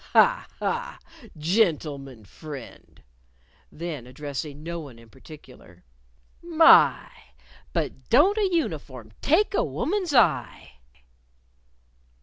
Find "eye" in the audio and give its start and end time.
10.15-10.79